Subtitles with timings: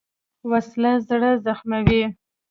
[0.49, 2.03] وسله زړه زخموي